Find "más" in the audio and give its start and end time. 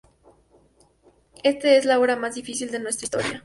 2.15-2.33